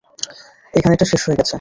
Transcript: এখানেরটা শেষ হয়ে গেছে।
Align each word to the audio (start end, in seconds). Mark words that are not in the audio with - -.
এখানেরটা 0.73 1.05
শেষ 1.05 1.21
হয়ে 1.25 1.37
গেছে। 1.37 1.49